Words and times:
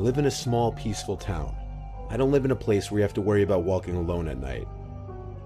live 0.00 0.18
in 0.18 0.26
a 0.26 0.30
small, 0.30 0.72
peaceful 0.72 1.16
town. 1.16 1.54
I 2.08 2.16
don't 2.16 2.32
live 2.32 2.44
in 2.44 2.50
a 2.50 2.56
place 2.56 2.90
where 2.90 2.98
you 2.98 3.02
have 3.02 3.14
to 3.14 3.20
worry 3.20 3.42
about 3.42 3.64
walking 3.64 3.96
alone 3.96 4.28
at 4.28 4.40
night. 4.40 4.66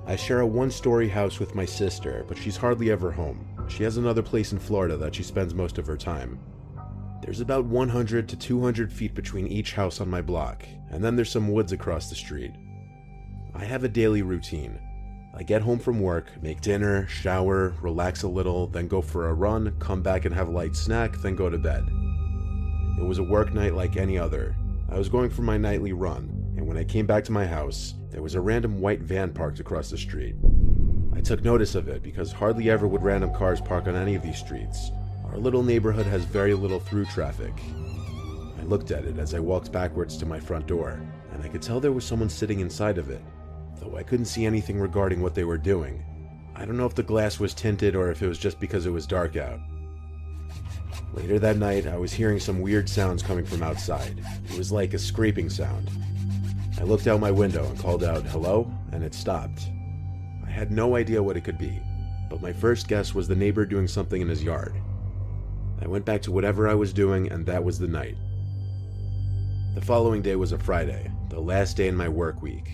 I 0.06 0.16
share 0.16 0.40
a 0.40 0.46
one 0.46 0.70
story 0.70 1.08
house 1.08 1.38
with 1.38 1.54
my 1.54 1.64
sister, 1.64 2.24
but 2.28 2.38
she's 2.38 2.56
hardly 2.56 2.90
ever 2.90 3.10
home. 3.10 3.46
She 3.68 3.82
has 3.82 3.96
another 3.96 4.22
place 4.22 4.52
in 4.52 4.58
Florida 4.58 4.96
that 4.96 5.14
she 5.14 5.22
spends 5.22 5.54
most 5.54 5.76
of 5.78 5.86
her 5.86 5.96
time. 5.96 6.38
There's 7.20 7.40
about 7.40 7.64
100 7.64 8.28
to 8.28 8.36
200 8.36 8.92
feet 8.92 9.14
between 9.14 9.46
each 9.46 9.72
house 9.72 10.00
on 10.00 10.08
my 10.08 10.22
block, 10.22 10.64
and 10.90 11.02
then 11.02 11.16
there's 11.16 11.30
some 11.30 11.50
woods 11.50 11.72
across 11.72 12.08
the 12.08 12.14
street. 12.14 12.52
I 13.54 13.64
have 13.64 13.82
a 13.82 13.88
daily 13.88 14.22
routine. 14.22 14.78
I 15.34 15.42
get 15.42 15.62
home 15.62 15.80
from 15.80 16.00
work, 16.00 16.30
make 16.42 16.60
dinner, 16.60 17.08
shower, 17.08 17.74
relax 17.80 18.22
a 18.22 18.28
little, 18.28 18.68
then 18.68 18.86
go 18.86 19.02
for 19.02 19.28
a 19.28 19.34
run, 19.34 19.74
come 19.80 20.02
back 20.02 20.26
and 20.26 20.34
have 20.34 20.48
a 20.48 20.52
light 20.52 20.76
snack, 20.76 21.16
then 21.18 21.34
go 21.34 21.50
to 21.50 21.58
bed. 21.58 21.88
It 22.98 23.04
was 23.04 23.18
a 23.18 23.24
work 23.24 23.52
night 23.52 23.74
like 23.74 23.96
any 23.96 24.18
other. 24.18 24.56
I 24.88 24.98
was 24.98 25.08
going 25.08 25.30
for 25.30 25.42
my 25.42 25.58
nightly 25.58 25.92
run, 25.92 26.30
and 26.56 26.66
when 26.66 26.76
I 26.76 26.84
came 26.84 27.06
back 27.06 27.24
to 27.24 27.32
my 27.32 27.46
house, 27.46 27.94
there 28.10 28.22
was 28.22 28.36
a 28.36 28.40
random 28.40 28.80
white 28.80 29.00
van 29.00 29.32
parked 29.32 29.58
across 29.58 29.90
the 29.90 29.98
street. 29.98 30.36
I 31.12 31.20
took 31.20 31.42
notice 31.42 31.74
of 31.74 31.88
it 31.88 32.02
because 32.02 32.30
hardly 32.30 32.70
ever 32.70 32.86
would 32.86 33.02
random 33.02 33.34
cars 33.34 33.60
park 33.60 33.88
on 33.88 33.96
any 33.96 34.14
of 34.14 34.22
these 34.22 34.38
streets. 34.38 34.90
Our 35.24 35.38
little 35.38 35.62
neighborhood 35.62 36.06
has 36.06 36.24
very 36.24 36.54
little 36.54 36.78
through 36.78 37.06
traffic. 37.06 37.52
I 38.58 38.62
looked 38.62 38.92
at 38.92 39.04
it 39.04 39.18
as 39.18 39.34
I 39.34 39.40
walked 39.40 39.72
backwards 39.72 40.16
to 40.18 40.26
my 40.26 40.38
front 40.38 40.66
door, 40.68 41.00
and 41.32 41.42
I 41.42 41.48
could 41.48 41.62
tell 41.62 41.80
there 41.80 41.92
was 41.92 42.04
someone 42.04 42.28
sitting 42.28 42.60
inside 42.60 42.98
of 42.98 43.10
it, 43.10 43.22
though 43.80 43.96
I 43.96 44.04
couldn't 44.04 44.26
see 44.26 44.46
anything 44.46 44.78
regarding 44.78 45.20
what 45.20 45.34
they 45.34 45.44
were 45.44 45.58
doing. 45.58 46.04
I 46.54 46.64
don't 46.64 46.76
know 46.76 46.86
if 46.86 46.94
the 46.94 47.02
glass 47.02 47.40
was 47.40 47.52
tinted 47.52 47.96
or 47.96 48.12
if 48.12 48.22
it 48.22 48.28
was 48.28 48.38
just 48.38 48.60
because 48.60 48.86
it 48.86 48.90
was 48.90 49.06
dark 49.06 49.36
out. 49.36 49.58
Later 51.14 51.38
that 51.38 51.56
night, 51.56 51.86
I 51.86 51.96
was 51.96 52.12
hearing 52.12 52.40
some 52.40 52.60
weird 52.60 52.88
sounds 52.88 53.22
coming 53.22 53.44
from 53.44 53.62
outside. 53.62 54.20
It 54.50 54.58
was 54.58 54.72
like 54.72 54.94
a 54.94 54.98
scraping 54.98 55.48
sound. 55.50 55.90
I 56.78 56.82
looked 56.82 57.06
out 57.06 57.20
my 57.20 57.30
window 57.30 57.64
and 57.64 57.78
called 57.78 58.02
out, 58.02 58.24
hello, 58.24 58.70
and 58.92 59.04
it 59.04 59.14
stopped. 59.14 59.68
I 60.46 60.50
had 60.50 60.72
no 60.72 60.96
idea 60.96 61.22
what 61.22 61.36
it 61.36 61.44
could 61.44 61.58
be, 61.58 61.80
but 62.28 62.42
my 62.42 62.52
first 62.52 62.88
guess 62.88 63.14
was 63.14 63.28
the 63.28 63.36
neighbor 63.36 63.64
doing 63.64 63.86
something 63.86 64.20
in 64.20 64.28
his 64.28 64.42
yard. 64.42 64.74
I 65.80 65.86
went 65.86 66.04
back 66.04 66.22
to 66.22 66.32
whatever 66.32 66.68
I 66.68 66.74
was 66.74 66.92
doing, 66.92 67.30
and 67.30 67.46
that 67.46 67.62
was 67.62 67.78
the 67.78 67.88
night. 67.88 68.16
The 69.74 69.82
following 69.82 70.22
day 70.22 70.36
was 70.36 70.52
a 70.52 70.58
Friday, 70.58 71.10
the 71.30 71.40
last 71.40 71.76
day 71.76 71.88
in 71.88 71.96
my 71.96 72.08
work 72.08 72.42
week. 72.42 72.70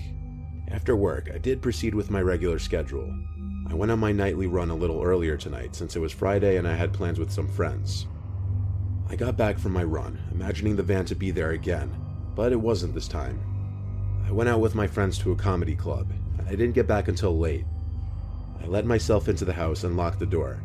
After 0.69 0.95
work, 0.97 1.31
I 1.35 1.39
did 1.39 1.63
proceed 1.63 1.95
with 1.95 2.11
my 2.11 2.23
regular 2.23 2.59
schedule. 2.59 3.13
I 3.71 3.75
went 3.75 3.93
on 3.93 4.01
my 4.01 4.11
nightly 4.11 4.49
run 4.49 4.71
a 4.71 4.75
little 4.75 5.01
earlier 5.01 5.37
tonight 5.37 5.77
since 5.77 5.95
it 5.95 6.01
was 6.01 6.11
Friday 6.11 6.57
and 6.57 6.67
I 6.67 6.75
had 6.75 6.93
plans 6.93 7.21
with 7.21 7.31
some 7.31 7.47
friends. 7.47 8.09
I 9.09 9.15
got 9.15 9.37
back 9.37 9.61
from 9.61 9.73
my 9.73 9.85
run, 9.85 10.19
imagining 10.33 10.75
the 10.75 10.83
van 10.83 11.05
to 11.05 11.15
be 11.15 11.31
there 11.31 11.53
again, 11.53 11.95
but 12.35 12.51
it 12.51 12.61
wasn't 12.61 12.95
this 12.95 13.07
time. 13.07 13.41
I 14.27 14.33
went 14.33 14.51
out 14.51 14.59
with 14.59 14.75
my 14.75 14.89
friends 14.89 15.19
to 15.19 15.31
a 15.31 15.37
comedy 15.37 15.77
club, 15.77 16.11
and 16.37 16.49
I 16.49 16.51
didn't 16.51 16.73
get 16.73 16.89
back 16.89 17.07
until 17.07 17.39
late. 17.39 17.65
I 18.61 18.67
let 18.67 18.87
myself 18.87 19.29
into 19.29 19.45
the 19.45 19.53
house 19.53 19.85
and 19.85 19.97
locked 19.97 20.19
the 20.19 20.27
door. 20.27 20.61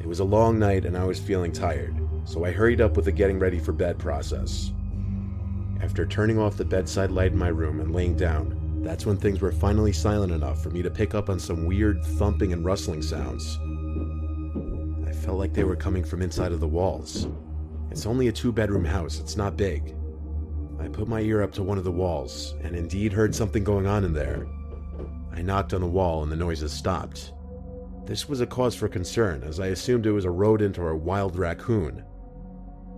It 0.00 0.06
was 0.06 0.18
a 0.18 0.24
long 0.24 0.58
night 0.58 0.84
and 0.84 0.96
I 0.96 1.04
was 1.04 1.20
feeling 1.20 1.52
tired, 1.52 1.96
so 2.24 2.44
I 2.44 2.50
hurried 2.50 2.80
up 2.80 2.96
with 2.96 3.04
the 3.04 3.12
getting 3.12 3.38
ready 3.38 3.60
for 3.60 3.72
bed 3.72 4.00
process. 4.00 4.72
After 5.80 6.04
turning 6.04 6.40
off 6.40 6.56
the 6.56 6.64
bedside 6.64 7.12
light 7.12 7.32
in 7.32 7.38
my 7.38 7.48
room 7.48 7.78
and 7.80 7.94
laying 7.94 8.16
down, 8.16 8.65
that's 8.86 9.06
when 9.06 9.16
things 9.16 9.40
were 9.40 9.52
finally 9.52 9.92
silent 9.92 10.32
enough 10.32 10.62
for 10.62 10.70
me 10.70 10.82
to 10.82 10.90
pick 10.90 11.14
up 11.14 11.28
on 11.28 11.40
some 11.40 11.66
weird 11.66 12.04
thumping 12.04 12.52
and 12.52 12.64
rustling 12.64 13.02
sounds. 13.02 13.58
I 15.08 15.12
felt 15.12 15.38
like 15.38 15.52
they 15.52 15.64
were 15.64 15.76
coming 15.76 16.04
from 16.04 16.22
inside 16.22 16.52
of 16.52 16.60
the 16.60 16.68
walls. 16.68 17.26
It's 17.90 18.06
only 18.06 18.28
a 18.28 18.32
two 18.32 18.52
bedroom 18.52 18.84
house, 18.84 19.18
it's 19.18 19.36
not 19.36 19.56
big. 19.56 19.96
I 20.78 20.88
put 20.88 21.08
my 21.08 21.20
ear 21.20 21.42
up 21.42 21.52
to 21.54 21.62
one 21.62 21.78
of 21.78 21.84
the 21.84 21.90
walls, 21.90 22.54
and 22.62 22.76
indeed 22.76 23.12
heard 23.12 23.34
something 23.34 23.64
going 23.64 23.86
on 23.86 24.04
in 24.04 24.12
there. 24.12 24.46
I 25.32 25.42
knocked 25.42 25.74
on 25.74 25.80
the 25.80 25.86
wall, 25.86 26.22
and 26.22 26.30
the 26.30 26.36
noises 26.36 26.72
stopped. 26.72 27.32
This 28.04 28.28
was 28.28 28.40
a 28.40 28.46
cause 28.46 28.74
for 28.74 28.88
concern, 28.88 29.42
as 29.42 29.58
I 29.58 29.68
assumed 29.68 30.06
it 30.06 30.12
was 30.12 30.24
a 30.24 30.30
rodent 30.30 30.78
or 30.78 30.90
a 30.90 30.96
wild 30.96 31.36
raccoon. 31.36 32.04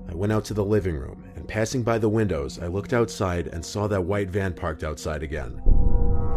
I 0.09 0.15
went 0.15 0.33
out 0.33 0.45
to 0.47 0.55
the 0.55 0.65
living 0.65 0.97
room, 0.97 1.25
and 1.37 1.49
passing 1.49 1.83
by 1.83 1.99
the 1.99 2.09
windows, 2.09 2.59
I 2.59 2.67
looked 2.67 2.93
outside 2.93 3.47
and 3.47 3.65
saw 3.65 3.87
that 3.87 4.05
white 4.05 4.31
van 4.31 4.53
parked 4.53 4.85
outside 4.85 5.23
again. 5.23 5.63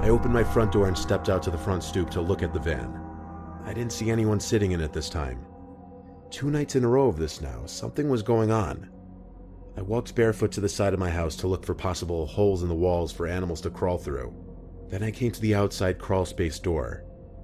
I 0.01 0.09
opened 0.09 0.33
my 0.33 0.43
front 0.43 0.71
door 0.71 0.87
and 0.87 0.97
stepped 0.97 1.29
out 1.29 1.43
to 1.43 1.51
the 1.51 1.59
front 1.59 1.83
stoop 1.83 2.09
to 2.09 2.21
look 2.21 2.41
at 2.41 2.53
the 2.53 2.59
van. 2.59 2.99
I 3.63 3.71
didn't 3.71 3.93
see 3.93 4.09
anyone 4.09 4.39
sitting 4.39 4.71
in 4.71 4.81
it 4.81 4.91
this 4.91 5.09
time. 5.11 5.45
Two 6.31 6.49
nights 6.49 6.75
in 6.75 6.83
a 6.83 6.87
row 6.87 7.07
of 7.07 7.17
this 7.17 7.39
now, 7.39 7.67
something 7.67 8.09
was 8.09 8.23
going 8.23 8.49
on. 8.49 8.89
I 9.77 9.83
walked 9.83 10.15
barefoot 10.15 10.51
to 10.53 10.59
the 10.59 10.67
side 10.67 10.95
of 10.95 10.99
my 10.99 11.11
house 11.11 11.35
to 11.37 11.47
look 11.47 11.63
for 11.63 11.75
possible 11.75 12.25
holes 12.25 12.63
in 12.63 12.69
the 12.69 12.73
walls 12.73 13.11
for 13.11 13.27
animals 13.27 13.61
to 13.61 13.69
crawl 13.69 13.99
through. 13.99 14.33
Then 14.89 15.03
I 15.03 15.11
came 15.11 15.31
to 15.33 15.41
the 15.41 15.53
outside 15.53 15.99
crawl 15.99 16.25
space 16.25 16.57
door. 16.57 17.03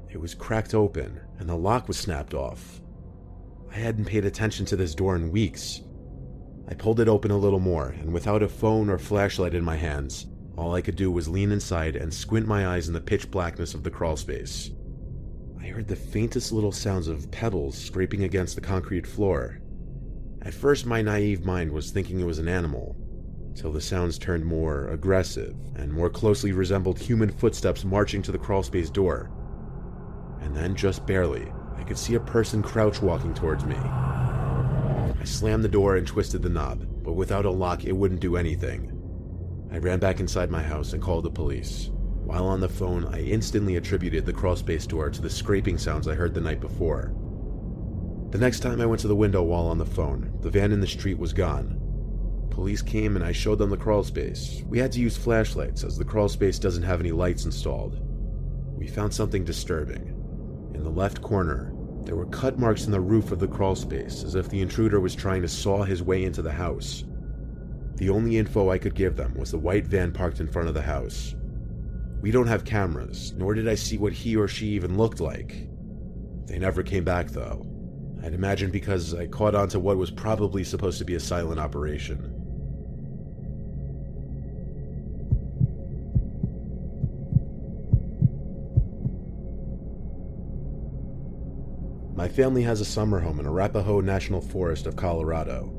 It 0.09 0.19
was 0.19 0.33
cracked 0.33 0.73
open, 0.73 1.21
and 1.37 1.47
the 1.47 1.55
lock 1.55 1.87
was 1.87 1.97
snapped 1.97 2.33
off. 2.33 2.81
I 3.71 3.75
hadn't 3.75 4.05
paid 4.05 4.25
attention 4.25 4.65
to 4.65 4.75
this 4.75 4.95
door 4.95 5.15
in 5.15 5.31
weeks. 5.31 5.81
I 6.67 6.73
pulled 6.73 6.99
it 7.01 7.07
open 7.07 7.29
a 7.29 7.37
little 7.37 7.59
more, 7.59 7.89
and 7.89 8.11
without 8.11 8.41
a 8.41 8.49
phone 8.49 8.89
or 8.89 8.97
flashlight 8.97 9.53
in 9.53 9.63
my 9.63 9.75
hands, 9.75 10.25
all 10.57 10.75
I 10.75 10.81
could 10.81 10.95
do 10.95 11.09
was 11.11 11.29
lean 11.29 11.51
inside 11.51 11.95
and 11.95 12.13
squint 12.13 12.47
my 12.47 12.67
eyes 12.67 12.87
in 12.87 12.93
the 12.93 12.99
pitch 12.99 13.31
blackness 13.31 13.73
of 13.73 13.83
the 13.83 13.91
crawl 13.91 14.17
space. 14.17 14.71
I 15.61 15.67
heard 15.67 15.87
the 15.87 15.95
faintest 15.95 16.51
little 16.51 16.71
sounds 16.71 17.07
of 17.07 17.31
pebbles 17.31 17.77
scraping 17.77 18.23
against 18.23 18.55
the 18.55 18.61
concrete 18.61 19.07
floor, 19.07 19.61
at 20.47 20.53
first, 20.53 20.85
my 20.85 21.01
naive 21.01 21.43
mind 21.43 21.73
was 21.73 21.91
thinking 21.91 22.21
it 22.21 22.25
was 22.25 22.39
an 22.39 22.47
animal, 22.47 22.95
till 23.53 23.73
the 23.73 23.81
sounds 23.81 24.17
turned 24.17 24.45
more 24.45 24.87
aggressive 24.87 25.53
and 25.75 25.91
more 25.91 26.09
closely 26.09 26.53
resembled 26.53 26.97
human 26.97 27.29
footsteps 27.29 27.83
marching 27.83 28.21
to 28.21 28.31
the 28.31 28.37
crawlspace 28.37 28.91
door. 28.93 29.29
And 30.39 30.55
then, 30.55 30.73
just 30.73 31.05
barely, 31.05 31.51
I 31.75 31.83
could 31.83 31.97
see 31.97 32.15
a 32.15 32.19
person 32.21 32.63
crouch 32.63 33.01
walking 33.01 33.33
towards 33.33 33.65
me. 33.65 33.75
I 33.75 35.23
slammed 35.25 35.65
the 35.65 35.67
door 35.67 35.97
and 35.97 36.07
twisted 36.07 36.43
the 36.43 36.49
knob, 36.49 36.85
but 37.03 37.13
without 37.13 37.45
a 37.45 37.51
lock, 37.51 37.83
it 37.83 37.91
wouldn't 37.91 38.21
do 38.21 38.37
anything. 38.37 38.96
I 39.71 39.77
ran 39.79 39.99
back 39.99 40.19
inside 40.19 40.49
my 40.49 40.63
house 40.63 40.93
and 40.93 41.01
called 41.01 41.25
the 41.25 41.29
police. 41.29 41.89
While 42.23 42.47
on 42.47 42.59
the 42.59 42.69
phone, 42.69 43.05
I 43.05 43.21
instantly 43.21 43.75
attributed 43.75 44.25
the 44.25 44.33
crawlspace 44.33 44.87
door 44.87 45.09
to 45.09 45.21
the 45.21 45.29
scraping 45.29 45.77
sounds 45.77 46.07
I 46.07 46.15
heard 46.15 46.33
the 46.33 46.41
night 46.41 46.59
before. 46.59 47.13
The 48.31 48.37
next 48.37 48.59
time 48.59 48.81
I 48.81 48.85
went 48.85 49.01
to 49.01 49.07
the 49.07 49.15
window 49.15 49.43
while 49.43 49.67
on 49.67 49.77
the 49.77 49.85
phone, 49.85 50.37
the 50.41 50.49
van 50.49 50.71
in 50.71 50.81
the 50.81 50.87
street 50.87 51.17
was 51.17 51.31
gone. 51.31 51.79
Police 52.49 52.81
came 52.81 53.15
and 53.15 53.23
I 53.23 53.31
showed 53.31 53.59
them 53.59 53.69
the 53.69 53.77
crawl 53.77 54.03
space. 54.03 54.63
We 54.67 54.79
had 54.79 54.91
to 54.93 54.99
use 54.99 55.15
flashlights 55.15 55.83
as 55.83 55.97
the 55.97 56.03
crawl 56.03 56.27
space 56.27 56.59
doesn't 56.59 56.83
have 56.83 56.99
any 56.99 57.11
lights 57.11 57.45
installed. 57.45 57.99
We 58.77 58.87
found 58.87 59.13
something 59.13 59.45
disturbing. 59.45 60.13
In 60.73 60.83
the 60.83 60.89
left 60.89 61.21
corner, 61.21 61.73
there 62.03 62.15
were 62.15 62.25
cut 62.25 62.57
marks 62.57 62.85
in 62.85 62.91
the 62.91 62.99
roof 62.99 63.31
of 63.31 63.39
the 63.39 63.47
crawl 63.47 63.75
space 63.75 64.23
as 64.23 64.35
if 64.35 64.49
the 64.49 64.61
intruder 64.61 64.99
was 64.99 65.15
trying 65.15 65.41
to 65.43 65.47
saw 65.47 65.83
his 65.83 66.03
way 66.03 66.23
into 66.23 66.41
the 66.41 66.51
house. 66.51 67.03
The 67.97 68.09
only 68.09 68.37
info 68.37 68.69
I 68.69 68.77
could 68.77 68.93
give 68.93 69.15
them 69.15 69.33
was 69.33 69.49
the 69.49 69.57
white 69.57 69.87
van 69.87 70.11
parked 70.11 70.39
in 70.39 70.47
front 70.47 70.67
of 70.67 70.75
the 70.75 70.83
house. 70.83 71.33
We 72.21 72.29
don't 72.29 72.45
have 72.45 72.63
cameras, 72.63 73.33
nor 73.35 73.55
did 73.55 73.67
I 73.67 73.73
see 73.73 73.97
what 73.97 74.13
he 74.13 74.35
or 74.35 74.47
she 74.47 74.67
even 74.67 74.97
looked 74.97 75.19
like. 75.19 75.67
They 76.45 76.59
never 76.59 76.83
came 76.83 77.03
back 77.03 77.31
though. 77.31 77.65
I'd 78.23 78.35
imagine 78.35 78.69
because 78.69 79.15
I 79.15 79.25
caught 79.25 79.55
on 79.55 79.69
to 79.69 79.79
what 79.79 79.97
was 79.97 80.11
probably 80.11 80.63
supposed 80.63 80.99
to 80.99 81.05
be 81.05 81.15
a 81.15 81.19
silent 81.19 81.59
operation. 81.59 82.33
My 92.15 92.27
family 92.27 92.61
has 92.61 92.79
a 92.79 92.85
summer 92.85 93.19
home 93.19 93.39
in 93.39 93.47
Arapaho 93.47 94.01
National 94.01 94.41
Forest 94.41 94.85
of 94.85 94.95
Colorado. 94.95 95.76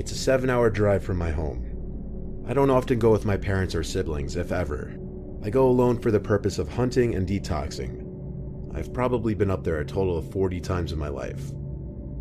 It's 0.00 0.12
a 0.12 0.16
seven 0.16 0.48
hour 0.48 0.70
drive 0.70 1.04
from 1.04 1.18
my 1.18 1.30
home. 1.30 2.46
I 2.48 2.54
don't 2.54 2.70
often 2.70 2.98
go 2.98 3.12
with 3.12 3.26
my 3.26 3.36
parents 3.36 3.74
or 3.74 3.84
siblings, 3.84 4.34
if 4.34 4.50
ever. 4.50 4.96
I 5.44 5.50
go 5.50 5.68
alone 5.68 5.98
for 5.98 6.10
the 6.10 6.18
purpose 6.18 6.58
of 6.58 6.70
hunting 6.70 7.14
and 7.14 7.28
detoxing. 7.28 8.74
I've 8.74 8.94
probably 8.94 9.34
been 9.34 9.50
up 9.50 9.62
there 9.62 9.80
a 9.80 9.84
total 9.84 10.16
of 10.16 10.32
40 10.32 10.58
times 10.62 10.92
in 10.92 10.98
my 10.98 11.08
life. 11.08 11.48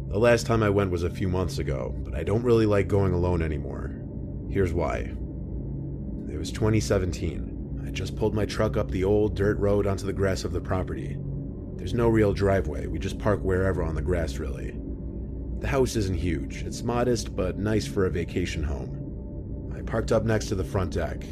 The 0.10 0.20
last 0.20 0.46
time 0.46 0.62
I 0.62 0.70
went 0.70 0.92
was 0.92 1.04
a 1.04 1.10
few 1.10 1.30
months 1.30 1.60
ago, 1.60 1.96
but 2.00 2.16
I 2.16 2.24
don't 2.24 2.44
really 2.44 2.66
like 2.66 2.90
going 2.90 3.14
alone 3.14 3.42
anymore. 3.42 3.96
Here's 4.50 4.74
why. 4.74 4.98
It 4.98 6.38
was 6.38 6.52
2017. 6.52 7.86
I 7.88 7.92
just 7.92 8.18
pulled 8.18 8.36
my 8.36 8.46
truck 8.46 8.76
up 8.76 8.92
the 8.92 9.06
old 9.06 9.38
dirt 9.38 9.58
road 9.58 9.88
onto 9.88 10.06
the 10.06 10.12
grass 10.12 10.44
of 10.44 10.52
the 10.52 10.60
property. 10.60 11.16
There's 11.78 11.94
no 11.94 12.10
real 12.10 12.34
driveway, 12.34 12.88
we 12.88 13.00
just 13.00 13.20
park 13.20 13.40
wherever 13.42 13.84
on 13.84 13.96
the 13.96 14.02
grass, 14.02 14.38
really. 14.38 14.76
The 15.60 15.68
house 15.68 15.96
isn't 15.96 16.18
huge, 16.18 16.64
it's 16.64 16.84
modest 16.84 17.36
but 17.36 17.58
nice 17.58 17.86
for 17.86 18.06
a 18.06 18.10
vacation 18.10 18.64
home. 18.64 19.74
I 19.76 19.82
parked 19.82 20.12
up 20.12 20.24
next 20.24 20.48
to 20.48 20.56
the 20.56 20.64
front 20.64 20.94
deck. 20.94 21.26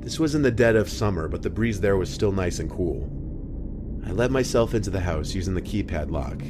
This 0.00 0.20
was 0.20 0.34
in 0.34 0.42
the 0.42 0.50
dead 0.50 0.76
of 0.76 0.88
summer, 0.88 1.28
but 1.28 1.42
the 1.42 1.50
breeze 1.50 1.80
there 1.80 1.96
was 1.96 2.10
still 2.10 2.32
nice 2.32 2.58
and 2.58 2.70
cool. 2.70 3.10
I 4.06 4.10
let 4.10 4.30
myself 4.30 4.74
into 4.74 4.90
the 4.90 5.00
house 5.00 5.34
using 5.34 5.54
the 5.54 5.62
keypad 5.62 6.10
lock, 6.10 6.42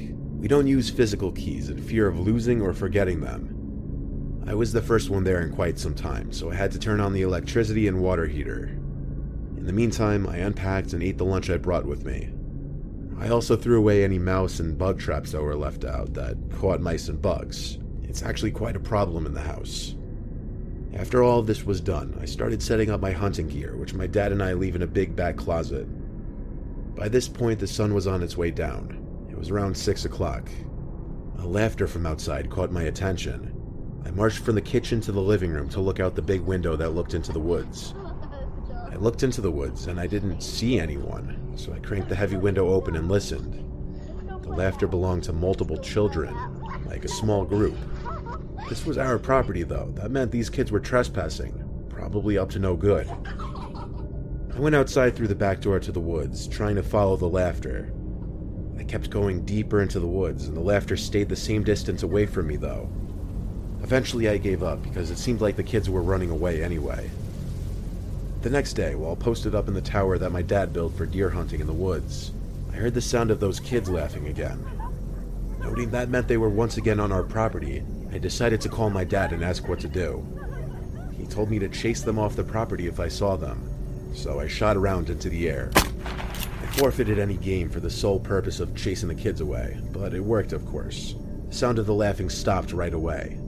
we 0.45 0.49
don't 0.49 0.67
use 0.67 0.91
physical 0.91 1.33
keys 1.33 1.71
in 1.71 1.81
fear 1.81 2.07
of 2.07 2.21
losing 2.21 2.61
or 2.61 2.75
forgetting 2.75 3.23
them. 3.23 4.43
I 4.47 4.53
was 4.53 4.75
the 4.75 4.83
first 4.83 5.09
one 5.09 5.25
there 5.25 5.41
in 5.41 5.55
quite 5.55 5.79
some 5.79 5.95
time, 5.95 6.33
so 6.33 6.51
I 6.51 6.55
had 6.55 6.71
to 6.73 6.79
turn 6.79 7.01
on 7.01 7.15
the 7.15 7.23
electricity 7.23 7.89
and 7.89 8.03
water 8.03 8.27
heater. 8.27 8.65
In 9.57 9.65
the 9.65 9.73
meantime, 9.73 10.27
I 10.27 10.37
unpacked 10.37 10.93
and 10.93 11.03
ate 11.03 11.17
the 11.17 11.25
lunch 11.25 11.49
I 11.49 11.57
brought 11.57 11.87
with 11.87 12.05
me. 12.05 12.31
I 13.19 13.29
also 13.29 13.57
threw 13.57 13.79
away 13.79 14.05
any 14.05 14.19
mouse 14.19 14.61
and 14.61 14.77
bug 14.77 14.99
traps 14.99 15.33
that 15.33 15.43
were 15.43 15.57
left 15.57 15.85
out 15.85 16.15
that 16.15 16.37
caught 16.53 16.81
mice 16.81 17.09
and 17.09 17.21
bugs. 17.21 17.79
It's 18.03 18.23
actually 18.23 18.51
quite 18.51 18.77
a 18.77 18.81
problem 18.81 19.27
in 19.27 19.35
the 19.35 19.41
house. 19.41 19.95
After 20.95 21.23
all 21.23 21.43
this 21.43 21.65
was 21.65 21.81
done, 21.81 22.17
I 22.21 22.25
started 22.25 22.63
setting 22.63 22.91
up 22.91 23.01
my 23.01 23.11
hunting 23.11 23.49
gear, 23.49 23.77
which 23.77 23.95
my 23.95 24.07
dad 24.07 24.31
and 24.31 24.43
I 24.43 24.53
leave 24.53 24.77
in 24.77 24.83
a 24.83 24.87
big 24.87 25.17
back 25.17 25.37
closet. 25.37 25.87
By 26.95 27.09
this 27.09 27.29
point, 27.29 27.59
the 27.59 27.67
sun 27.67 27.95
was 27.95 28.07
on 28.07 28.23
its 28.23 28.37
way 28.37 28.51
down. 28.53 29.05
It 29.29 29.37
was 29.37 29.51
around 29.51 29.77
6 29.77 30.05
o'clock. 30.05 30.49
A 31.39 31.47
laughter 31.47 31.89
from 31.89 32.07
outside 32.07 32.51
caught 32.51 32.71
my 32.71 32.85
attention. 32.85 33.53
I 34.05 34.11
marched 34.11 34.39
from 34.39 34.55
the 34.55 34.61
kitchen 34.61 35.01
to 35.01 35.13
the 35.13 35.21
living 35.21 35.51
room 35.51 35.69
to 35.71 35.81
look 35.81 35.99
out 35.99 36.15
the 36.15 36.23
big 36.23 36.43
window 36.43 36.77
that 36.77 36.91
looked 36.91 37.15
into 37.15 37.33
the 37.33 37.41
woods. 37.41 37.95
I 38.89 38.95
looked 38.97 39.25
into 39.25 39.41
the 39.41 39.51
woods 39.51 39.89
and 39.89 39.99
I 39.99 40.07
didn't 40.07 40.43
see 40.43 40.79
anyone, 40.79 41.44
so 41.57 41.73
I 41.73 41.79
cranked 41.79 42.09
the 42.09 42.15
heavy 42.15 42.37
window 42.37 42.69
open 42.69 42.97
and 42.97 43.09
listened. 43.09 43.61
The 44.43 44.51
laughter 44.51 44.87
belonged 44.87 45.25
to 45.25 45.33
multiple 45.33 45.79
children, 45.79 46.35
like 46.87 47.05
a 47.05 47.09
small 47.09 47.45
group. 47.45 47.77
This 48.69 48.87
was 48.87 48.99
our 48.99 49.19
property, 49.19 49.63
though. 49.63 49.93
That 49.95 50.11
meant 50.11 50.31
these 50.31 50.51
kids 50.51 50.71
were 50.71 50.81
trespassing, 50.81 51.87
probably 51.89 52.39
up 52.39 52.51
to 52.51 52.59
no 52.59 52.77
good. 52.77 53.09
I 53.09 54.59
went 54.59 54.75
outside 54.75 55.17
through 55.17 55.29
the 55.29 55.35
back 55.35 55.61
door 55.61 55.81
to 55.81 55.93
the 55.93 56.01
woods, 56.01 56.47
trying 56.47 56.77
to 56.77 56.83
follow 56.83 57.17
the 57.17 57.29
laughter. 57.29 57.93
I 58.79 58.85
kept 58.85 59.11
going 59.11 59.45
deeper 59.45 59.83
into 59.83 60.01
the 60.01 60.07
woods, 60.07 60.47
and 60.47 60.57
the 60.57 60.61
laughter 60.61 60.97
stayed 60.97 61.29
the 61.29 61.37
same 61.37 61.63
distance 61.65 62.03
away 62.03 62.27
from 62.27 62.47
me, 62.47 62.57
though. 62.57 62.89
Eventually, 63.83 64.29
I 64.29 64.39
gave 64.39 64.63
up 64.63 64.83
because 64.83 65.11
it 65.11 65.19
seemed 65.19 65.41
like 65.41 65.57
the 65.57 65.63
kids 65.63 65.91
were 65.91 66.03
running 66.03 66.31
away 66.31 66.63
anyway. 66.63 67.11
The 68.45 68.51
next 68.51 68.75
day, 68.75 68.95
while 68.95 69.17
posted 69.17 69.55
up 69.55 69.69
in 69.69 69.75
the 69.75 69.81
tower 69.81 70.19
that 70.19 70.29
my 70.29 70.43
dad 70.43 70.75
built 70.75 70.95
for 70.95 71.07
deer 71.07 71.31
hunting 71.31 71.63
in 71.63 71.67
the 71.67 71.73
woods, 71.73 72.31
I 72.71 72.77
heard 72.77 72.93
the 72.93 73.01
sound 73.01 73.31
of 73.31 73.41
those 73.41 73.59
kids 73.59 73.89
laughing 73.89 74.29
again. 74.29 74.63
Noting 75.61 75.91
that 75.93 76.11
meant 76.11 76.29
they 76.29 76.37
were 76.37 76.51
once 76.51 76.77
again 76.77 77.01
on 77.01 77.11
our 77.11 77.23
property, 77.23 77.83
I 78.13 78.19
decided 78.19 78.61
to 78.61 78.69
call 78.69 78.91
my 78.91 79.03
dad 79.03 79.33
and 79.33 79.43
ask 79.43 79.67
what 79.67 79.81
to 79.81 79.89
do. 79.89 80.23
He 81.17 81.27
told 81.27 81.51
me 81.51 81.59
to 81.59 81.71
chase 81.71 82.03
them 82.03 82.19
off 82.19 82.37
the 82.37 82.45
property 82.45 82.87
if 82.87 83.01
I 83.01 83.09
saw 83.09 83.35
them, 83.35 83.67
so 84.15 84.41
I 84.41 84.47
shot 84.47 84.77
around 84.77 85.09
into 85.09 85.31
the 85.31 85.49
air. 85.49 85.71
I 85.75 86.67
forfeited 86.77 87.19
any 87.19 87.39
game 87.39 87.71
for 87.71 87.81
the 87.81 87.89
sole 87.89 88.21
purpose 88.21 88.61
of 88.61 88.77
chasing 88.77 89.09
the 89.09 89.15
kids 89.15 89.41
away, 89.41 89.81
but 89.91 90.13
it 90.13 90.21
worked, 90.21 90.53
of 90.53 90.67
course. 90.67 91.15
The 91.49 91.55
sound 91.55 91.79
of 91.79 91.87
the 91.87 91.95
laughing 91.95 92.29
stopped 92.29 92.75
right 92.75 92.93
away. 92.93 93.39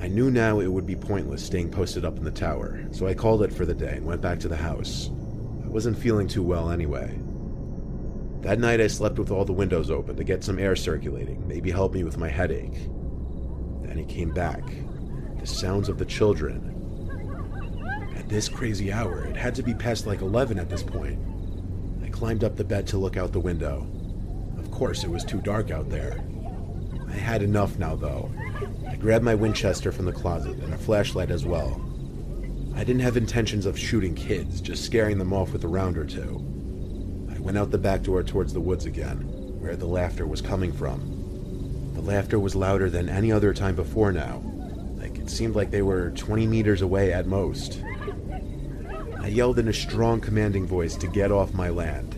I 0.00 0.08
knew 0.08 0.30
now 0.30 0.60
it 0.60 0.66
would 0.66 0.86
be 0.86 0.96
pointless 0.96 1.44
staying 1.44 1.70
posted 1.70 2.04
up 2.04 2.18
in 2.18 2.24
the 2.24 2.30
tower, 2.30 2.84
so 2.90 3.06
I 3.06 3.14
called 3.14 3.42
it 3.42 3.52
for 3.52 3.64
the 3.64 3.74
day 3.74 3.96
and 3.96 4.04
went 4.04 4.20
back 4.20 4.38
to 4.40 4.48
the 4.48 4.56
house. 4.56 5.10
I 5.64 5.68
wasn't 5.68 5.98
feeling 5.98 6.28
too 6.28 6.42
well 6.42 6.70
anyway. 6.70 7.18
That 8.42 8.58
night 8.58 8.80
I 8.80 8.88
slept 8.88 9.18
with 9.18 9.30
all 9.30 9.46
the 9.46 9.52
windows 9.52 9.90
open 9.90 10.16
to 10.16 10.24
get 10.24 10.44
some 10.44 10.58
air 10.58 10.76
circulating, 10.76 11.48
maybe 11.48 11.70
help 11.70 11.94
me 11.94 12.04
with 12.04 12.18
my 12.18 12.28
headache. 12.28 12.76
Then 13.82 13.96
he 13.96 14.04
came 14.04 14.32
back. 14.32 14.62
The 15.40 15.46
sounds 15.46 15.88
of 15.88 15.98
the 15.98 16.04
children. 16.04 16.70
At 18.16 18.28
this 18.28 18.48
crazy 18.48 18.92
hour, 18.92 19.24
it 19.24 19.36
had 19.36 19.54
to 19.54 19.62
be 19.62 19.74
past 19.74 20.06
like 20.06 20.20
11 20.20 20.58
at 20.58 20.68
this 20.68 20.82
point. 20.82 21.18
I 22.04 22.08
climbed 22.08 22.44
up 22.44 22.56
the 22.56 22.64
bed 22.64 22.86
to 22.88 22.98
look 22.98 23.16
out 23.16 23.32
the 23.32 23.40
window. 23.40 23.86
Of 24.58 24.70
course, 24.70 25.04
it 25.04 25.10
was 25.10 25.24
too 25.24 25.40
dark 25.40 25.70
out 25.70 25.88
there. 25.88 26.22
I 27.08 27.16
had 27.16 27.42
enough 27.42 27.78
now, 27.78 27.96
though. 27.96 28.30
I 28.94 28.96
grabbed 28.96 29.24
my 29.24 29.34
Winchester 29.34 29.90
from 29.90 30.04
the 30.04 30.12
closet 30.12 30.56
and 30.58 30.72
a 30.72 30.78
flashlight 30.78 31.32
as 31.32 31.44
well. 31.44 31.84
I 32.76 32.84
didn't 32.84 33.02
have 33.02 33.16
intentions 33.16 33.66
of 33.66 33.76
shooting 33.76 34.14
kids, 34.14 34.60
just 34.60 34.84
scaring 34.84 35.18
them 35.18 35.32
off 35.32 35.52
with 35.52 35.64
a 35.64 35.68
round 35.68 35.98
or 35.98 36.04
two. 36.04 36.36
I 37.28 37.40
went 37.40 37.58
out 37.58 37.72
the 37.72 37.76
back 37.76 38.02
door 38.02 38.22
towards 38.22 38.52
the 38.52 38.60
woods 38.60 38.86
again, 38.86 39.22
where 39.58 39.74
the 39.74 39.84
laughter 39.84 40.28
was 40.28 40.40
coming 40.40 40.72
from. 40.72 41.90
The 41.94 42.02
laughter 42.02 42.38
was 42.38 42.54
louder 42.54 42.88
than 42.88 43.08
any 43.08 43.32
other 43.32 43.52
time 43.52 43.74
before 43.74 44.12
now. 44.12 44.44
Like 44.96 45.18
it 45.18 45.28
seemed 45.28 45.56
like 45.56 45.72
they 45.72 45.82
were 45.82 46.12
20 46.12 46.46
meters 46.46 46.80
away 46.80 47.12
at 47.12 47.26
most. 47.26 47.82
I 49.20 49.26
yelled 49.26 49.58
in 49.58 49.66
a 49.66 49.72
strong, 49.72 50.20
commanding 50.20 50.68
voice 50.68 50.94
to 50.98 51.08
get 51.08 51.32
off 51.32 51.52
my 51.52 51.68
land. 51.68 52.14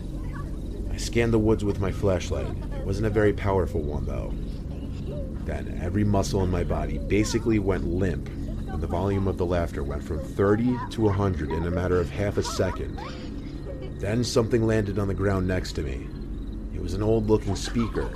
I 0.93 0.97
scanned 0.97 1.33
the 1.33 1.39
woods 1.39 1.63
with 1.63 1.79
my 1.79 1.91
flashlight. 1.91 2.55
It 2.77 2.85
wasn't 2.85 3.07
a 3.07 3.09
very 3.09 3.33
powerful 3.33 3.81
one, 3.81 4.05
though. 4.05 4.31
Then 5.47 5.79
every 5.81 6.03
muscle 6.03 6.43
in 6.43 6.51
my 6.51 6.65
body 6.65 6.97
basically 6.97 7.57
went 7.57 7.87
limp 7.87 8.27
when 8.65 8.81
the 8.81 8.85
volume 8.85 9.29
of 9.29 9.37
the 9.37 9.45
laughter 9.45 9.81
went 9.81 10.03
from 10.03 10.19
30 10.19 10.77
to 10.89 11.01
100 11.03 11.51
in 11.51 11.65
a 11.65 11.71
matter 11.71 12.01
of 12.01 12.09
half 12.09 12.35
a 12.35 12.43
second. 12.43 12.99
Then 13.97 14.25
something 14.25 14.67
landed 14.67 14.99
on 14.99 15.07
the 15.07 15.13
ground 15.13 15.47
next 15.47 15.71
to 15.73 15.83
me. 15.83 16.05
It 16.75 16.81
was 16.81 16.93
an 16.93 17.01
old 17.01 17.29
looking 17.29 17.55
speaker. 17.55 18.11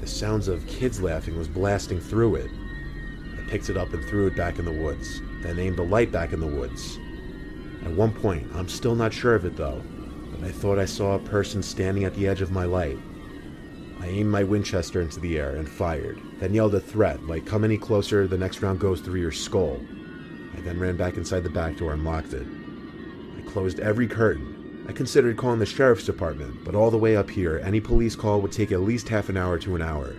The 0.00 0.08
sounds 0.08 0.48
of 0.48 0.66
kids 0.66 1.00
laughing 1.00 1.38
was 1.38 1.46
blasting 1.46 2.00
through 2.00 2.34
it. 2.34 2.50
I 3.38 3.48
picked 3.48 3.70
it 3.70 3.76
up 3.76 3.92
and 3.92 4.04
threw 4.06 4.26
it 4.26 4.36
back 4.36 4.58
in 4.58 4.64
the 4.64 4.72
woods, 4.72 5.22
then 5.40 5.60
aimed 5.60 5.78
the 5.78 5.84
light 5.84 6.10
back 6.10 6.32
in 6.32 6.40
the 6.40 6.46
woods. 6.48 6.98
At 7.84 7.92
one 7.92 8.12
point, 8.12 8.48
I'm 8.54 8.68
still 8.68 8.96
not 8.96 9.14
sure 9.14 9.36
of 9.36 9.44
it 9.44 9.56
though, 9.56 9.80
but 10.32 10.44
I 10.44 10.50
thought 10.50 10.80
I 10.80 10.86
saw 10.86 11.14
a 11.14 11.20
person 11.20 11.62
standing 11.62 12.02
at 12.02 12.14
the 12.16 12.26
edge 12.26 12.40
of 12.40 12.50
my 12.50 12.64
light. 12.64 12.98
I 14.00 14.08
aimed 14.08 14.30
my 14.30 14.42
Winchester 14.42 15.00
into 15.00 15.20
the 15.20 15.38
air 15.38 15.54
and 15.54 15.68
fired, 15.68 16.20
then 16.42 16.54
yelled 16.54 16.74
a 16.74 16.80
threat 16.80 17.24
like, 17.28 17.46
Come 17.46 17.62
any 17.62 17.78
closer, 17.78 18.26
the 18.26 18.36
next 18.36 18.62
round 18.62 18.80
goes 18.80 19.00
through 19.00 19.20
your 19.20 19.30
skull. 19.30 19.80
I 20.56 20.60
then 20.62 20.80
ran 20.80 20.96
back 20.96 21.16
inside 21.16 21.44
the 21.44 21.50
back 21.50 21.76
door 21.76 21.92
and 21.92 22.04
locked 22.04 22.32
it. 22.32 22.44
I 23.38 23.48
closed 23.48 23.78
every 23.78 24.08
curtain. 24.08 24.84
I 24.88 24.92
considered 24.92 25.36
calling 25.36 25.60
the 25.60 25.66
sheriff's 25.66 26.04
department, 26.04 26.64
but 26.64 26.74
all 26.74 26.90
the 26.90 26.98
way 26.98 27.14
up 27.14 27.30
here, 27.30 27.62
any 27.62 27.80
police 27.80 28.16
call 28.16 28.40
would 28.40 28.50
take 28.50 28.72
at 28.72 28.80
least 28.80 29.08
half 29.08 29.28
an 29.28 29.36
hour 29.36 29.56
to 29.60 29.76
an 29.76 29.82
hour. 29.82 30.16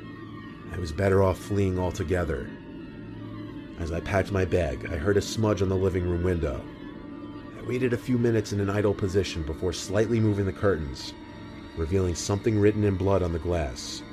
I 0.71 0.79
was 0.79 0.93
better 0.93 1.21
off 1.21 1.37
fleeing 1.37 1.77
altogether. 1.77 2.49
As 3.81 3.91
I 3.91 3.99
packed 3.99 4.31
my 4.31 4.45
bag, 4.45 4.87
I 4.93 4.95
heard 4.95 5.17
a 5.17 5.21
smudge 5.21 5.61
on 5.61 5.67
the 5.67 5.75
living 5.75 6.07
room 6.07 6.23
window. 6.23 6.63
I 7.59 7.67
waited 7.67 7.91
a 7.91 7.97
few 7.97 8.17
minutes 8.17 8.53
in 8.53 8.61
an 8.61 8.69
idle 8.69 8.93
position 8.93 9.43
before 9.43 9.73
slightly 9.73 10.21
moving 10.21 10.45
the 10.45 10.53
curtains 10.53 11.13
revealing 11.75 12.13
something 12.15 12.59
written 12.59 12.83
in 12.83 12.95
blood 12.95 13.23
on 13.23 13.33
the 13.33 13.39
glass. 13.39 14.03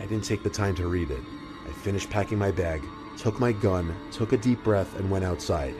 I 0.00 0.06
didn't 0.06 0.24
take 0.24 0.42
the 0.42 0.48
time 0.48 0.74
to 0.76 0.88
read 0.88 1.10
it. 1.10 1.20
I 1.68 1.72
finished 1.72 2.08
packing 2.08 2.38
my 2.38 2.50
bag, 2.50 2.82
took 3.18 3.38
my 3.38 3.52
gun, 3.52 3.94
took 4.10 4.32
a 4.32 4.38
deep 4.38 4.64
breath, 4.64 4.98
and 4.98 5.10
went 5.10 5.26
outside. 5.26 5.74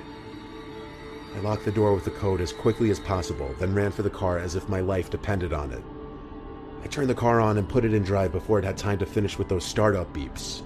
I 1.34 1.40
locked 1.40 1.64
the 1.64 1.72
door 1.72 1.94
with 1.94 2.04
the 2.04 2.10
code 2.10 2.42
as 2.42 2.52
quickly 2.52 2.90
as 2.90 3.00
possible, 3.00 3.54
then 3.58 3.74
ran 3.74 3.92
for 3.92 4.02
the 4.02 4.10
car 4.10 4.38
as 4.38 4.56
if 4.56 4.68
my 4.68 4.80
life 4.80 5.08
depended 5.08 5.54
on 5.54 5.72
it. 5.72 5.82
I 6.84 6.86
turned 6.88 7.08
the 7.08 7.14
car 7.14 7.40
on 7.40 7.56
and 7.56 7.66
put 7.66 7.86
it 7.86 7.94
in 7.94 8.02
drive 8.02 8.30
before 8.30 8.58
it 8.58 8.64
had 8.64 8.76
time 8.76 8.98
to 8.98 9.06
finish 9.06 9.38
with 9.38 9.48
those 9.48 9.64
startup 9.64 10.12
beeps. 10.12 10.64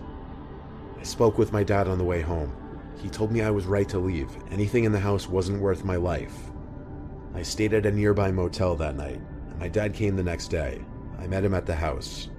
I 0.98 1.04
spoke 1.04 1.38
with 1.38 1.52
my 1.52 1.62
dad 1.62 1.86
on 1.86 1.98
the 1.98 2.04
way 2.04 2.22
home. 2.22 2.52
He 3.00 3.08
told 3.08 3.30
me 3.30 3.42
I 3.42 3.50
was 3.50 3.66
right 3.66 3.88
to 3.90 4.00
leave. 4.00 4.30
Anything 4.50 4.82
in 4.82 4.90
the 4.90 4.98
house 4.98 5.28
wasn't 5.28 5.60
worth 5.60 5.84
my 5.84 5.96
life. 5.96 6.50
I 7.36 7.42
stayed 7.42 7.72
at 7.72 7.86
a 7.86 7.92
nearby 7.92 8.32
motel 8.32 8.74
that 8.76 8.96
night. 8.96 9.20
And 9.50 9.60
my 9.60 9.68
dad 9.68 9.94
came 9.94 10.16
the 10.16 10.24
next 10.24 10.48
day. 10.48 10.84
I 11.20 11.28
met 11.28 11.44
him 11.44 11.54
at 11.54 11.66
the 11.66 11.76
house. 11.76 12.30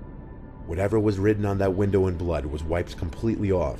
Whatever 0.65 0.99
was 0.99 1.19
written 1.19 1.45
on 1.45 1.59
that 1.59 1.75
window 1.75 2.07
in 2.07 2.17
blood 2.17 2.45
was 2.45 2.63
wiped 2.63 2.97
completely 2.97 3.51
off. 3.51 3.79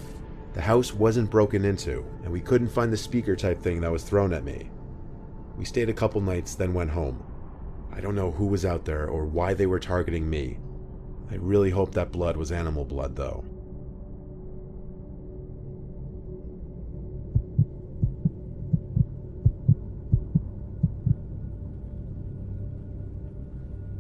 The 0.53 0.61
house 0.61 0.93
wasn't 0.93 1.31
broken 1.31 1.65
into, 1.65 2.05
and 2.23 2.31
we 2.31 2.39
couldn't 2.39 2.69
find 2.69 2.93
the 2.93 2.97
speaker 2.97 3.35
type 3.35 3.61
thing 3.61 3.81
that 3.81 3.91
was 3.91 4.03
thrown 4.03 4.31
at 4.33 4.43
me. 4.43 4.69
We 5.57 5.65
stayed 5.65 5.89
a 5.89 5.93
couple 5.93 6.21
nights, 6.21 6.55
then 6.55 6.73
went 6.73 6.91
home. 6.91 7.23
I 7.91 8.01
don't 8.01 8.15
know 8.15 8.31
who 8.31 8.45
was 8.45 8.65
out 8.65 8.85
there 8.85 9.07
or 9.07 9.25
why 9.25 9.53
they 9.53 9.65
were 9.65 9.79
targeting 9.79 10.29
me. 10.29 10.59
I 11.31 11.35
really 11.35 11.71
hope 11.71 11.93
that 11.93 12.11
blood 12.11 12.37
was 12.37 12.51
animal 12.51 12.85
blood, 12.85 13.15
though. 13.15 13.43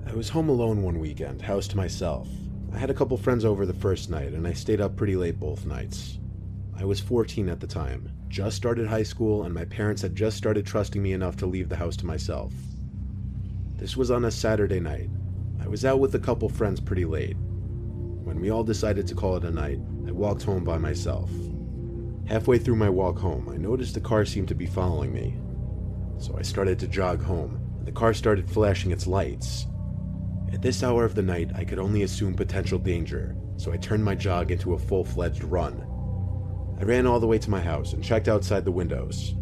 I 0.05 0.13
was 0.13 0.29
home 0.29 0.49
alone 0.49 0.83
one 0.83 0.99
weekend, 0.99 1.41
house 1.41 1.67
to 1.69 1.77
myself. 1.77 2.27
I 2.75 2.77
had 2.77 2.89
a 2.89 2.93
couple 2.93 3.15
friends 3.15 3.45
over 3.45 3.65
the 3.65 3.73
first 3.73 4.09
night, 4.09 4.33
and 4.33 4.45
I 4.45 4.51
stayed 4.51 4.81
up 4.81 4.97
pretty 4.97 5.15
late 5.15 5.39
both 5.39 5.65
nights. 5.65 6.19
I 6.77 6.83
was 6.83 6.99
14 6.99 7.47
at 7.47 7.61
the 7.61 7.67
time, 7.67 8.11
just 8.27 8.57
started 8.57 8.85
high 8.85 9.03
school, 9.03 9.43
and 9.43 9.53
my 9.53 9.63
parents 9.63 10.01
had 10.01 10.13
just 10.13 10.35
started 10.35 10.65
trusting 10.65 11.01
me 11.01 11.13
enough 11.13 11.37
to 11.37 11.45
leave 11.45 11.69
the 11.69 11.77
house 11.77 11.95
to 11.97 12.05
myself. 12.05 12.51
This 13.77 13.95
was 13.95 14.11
on 14.11 14.25
a 14.25 14.31
Saturday 14.31 14.81
night. 14.81 15.09
I 15.63 15.69
was 15.69 15.85
out 15.85 16.01
with 16.01 16.15
a 16.15 16.19
couple 16.19 16.49
friends 16.49 16.81
pretty 16.81 17.05
late. 17.05 17.37
When 17.37 18.41
we 18.41 18.51
all 18.51 18.65
decided 18.65 19.07
to 19.07 19.15
call 19.15 19.37
it 19.37 19.45
a 19.45 19.51
night, 19.51 19.79
I 20.05 20.11
walked 20.11 20.43
home 20.43 20.65
by 20.65 20.77
myself. 20.77 21.29
Halfway 22.25 22.57
through 22.57 22.75
my 22.75 22.89
walk 22.89 23.17
home, 23.17 23.47
I 23.47 23.55
noticed 23.55 23.95
a 23.95 24.01
car 24.01 24.25
seemed 24.25 24.49
to 24.49 24.55
be 24.55 24.65
following 24.65 25.13
me. 25.13 25.37
So 26.17 26.37
I 26.37 26.41
started 26.41 26.77
to 26.79 26.89
jog 26.89 27.23
home, 27.23 27.57
and 27.79 27.87
the 27.87 27.93
car 27.93 28.13
started 28.13 28.49
flashing 28.49 28.91
its 28.91 29.07
lights. 29.07 29.65
This 30.65 30.81
hour 30.81 31.05
of 31.05 31.13
the 31.13 31.21
night, 31.21 31.51
I 31.53 31.63
could 31.63 31.77
only 31.77 32.01
assume 32.01 32.33
potential 32.33 32.79
danger, 32.79 33.35
so 33.55 33.71
I 33.71 33.77
turned 33.77 34.03
my 34.03 34.15
jog 34.15 34.49
into 34.49 34.73
a 34.73 34.79
full 34.79 35.05
fledged 35.05 35.43
run. 35.43 35.85
I 36.79 36.83
ran 36.83 37.05
all 37.05 37.19
the 37.19 37.27
way 37.27 37.37
to 37.37 37.51
my 37.51 37.61
house 37.61 37.93
and 37.93 38.03
checked 38.03 38.27
outside 38.27 38.65
the 38.65 38.71
windows. 38.71 39.35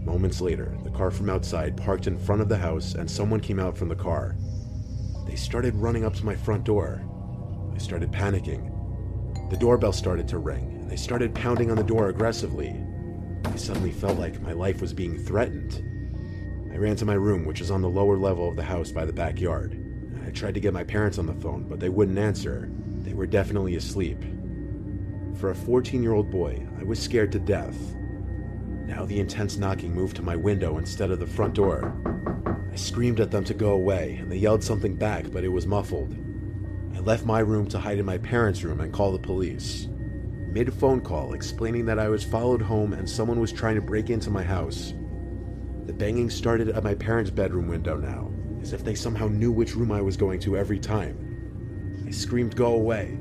Moments 0.00 0.40
later, 0.40 0.74
the 0.82 0.90
car 0.90 1.10
from 1.10 1.28
outside 1.28 1.76
parked 1.76 2.06
in 2.06 2.16
front 2.16 2.40
of 2.40 2.48
the 2.48 2.56
house 2.56 2.94
and 2.94 3.10
someone 3.10 3.40
came 3.40 3.60
out 3.60 3.76
from 3.76 3.90
the 3.90 3.94
car. 3.94 4.38
They 5.26 5.36
started 5.36 5.74
running 5.74 6.02
up 6.02 6.14
to 6.14 6.24
my 6.24 6.34
front 6.34 6.64
door. 6.64 7.04
I 7.74 7.76
started 7.76 8.10
panicking. 8.10 9.50
The 9.50 9.58
doorbell 9.58 9.92
started 9.92 10.26
to 10.28 10.38
ring, 10.38 10.78
and 10.80 10.90
they 10.90 10.96
started 10.96 11.34
pounding 11.34 11.70
on 11.70 11.76
the 11.76 11.82
door 11.82 12.08
aggressively. 12.08 12.74
I 13.44 13.56
suddenly 13.56 13.92
felt 13.92 14.18
like 14.18 14.40
my 14.40 14.54
life 14.54 14.80
was 14.80 14.94
being 14.94 15.18
threatened. 15.26 15.84
I 16.72 16.78
ran 16.78 16.96
to 16.96 17.04
my 17.04 17.12
room, 17.12 17.44
which 17.44 17.60
is 17.60 17.70
on 17.70 17.82
the 17.82 17.90
lower 17.90 18.16
level 18.16 18.48
of 18.48 18.56
the 18.56 18.62
house 18.62 18.90
by 18.90 19.04
the 19.04 19.12
backyard. 19.12 19.83
I 20.26 20.30
tried 20.30 20.54
to 20.54 20.60
get 20.60 20.72
my 20.72 20.84
parents 20.84 21.18
on 21.18 21.26
the 21.26 21.34
phone, 21.34 21.64
but 21.68 21.80
they 21.80 21.88
wouldn't 21.88 22.18
answer. 22.18 22.70
They 23.02 23.12
were 23.12 23.26
definitely 23.26 23.76
asleep. 23.76 24.24
For 25.34 25.50
a 25.50 25.54
14 25.54 26.02
year 26.02 26.14
old 26.14 26.30
boy, 26.30 26.66
I 26.78 26.84
was 26.84 26.98
scared 26.98 27.32
to 27.32 27.38
death. 27.38 27.76
Now 28.86 29.04
the 29.04 29.20
intense 29.20 29.56
knocking 29.56 29.94
moved 29.94 30.16
to 30.16 30.22
my 30.22 30.36
window 30.36 30.78
instead 30.78 31.10
of 31.10 31.20
the 31.20 31.26
front 31.26 31.54
door. 31.54 31.94
I 32.72 32.76
screamed 32.76 33.20
at 33.20 33.30
them 33.30 33.44
to 33.44 33.54
go 33.54 33.72
away, 33.72 34.16
and 34.16 34.30
they 34.30 34.36
yelled 34.36 34.64
something 34.64 34.96
back, 34.96 35.30
but 35.30 35.44
it 35.44 35.48
was 35.48 35.66
muffled. 35.66 36.16
I 36.94 37.00
left 37.00 37.26
my 37.26 37.40
room 37.40 37.66
to 37.68 37.78
hide 37.78 37.98
in 37.98 38.06
my 38.06 38.18
parents' 38.18 38.64
room 38.64 38.80
and 38.80 38.92
call 38.92 39.12
the 39.12 39.18
police. 39.18 39.88
Mid 40.48 40.72
phone 40.72 41.00
call, 41.00 41.34
explaining 41.34 41.84
that 41.86 41.98
I 41.98 42.08
was 42.08 42.24
followed 42.24 42.62
home 42.62 42.92
and 42.92 43.08
someone 43.08 43.40
was 43.40 43.52
trying 43.52 43.74
to 43.74 43.82
break 43.82 44.08
into 44.08 44.30
my 44.30 44.42
house. 44.42 44.94
The 45.86 45.92
banging 45.92 46.30
started 46.30 46.68
at 46.68 46.84
my 46.84 46.94
parents' 46.94 47.30
bedroom 47.30 47.68
window 47.68 47.96
now, 47.96 48.30
as 48.64 48.72
if 48.72 48.82
they 48.82 48.94
somehow 48.94 49.28
knew 49.28 49.52
which 49.52 49.76
room 49.76 49.92
I 49.92 50.00
was 50.00 50.16
going 50.16 50.40
to 50.40 50.56
every 50.56 50.78
time. 50.78 52.02
I 52.08 52.10
screamed, 52.10 52.56
Go 52.56 52.72
away. 52.72 53.18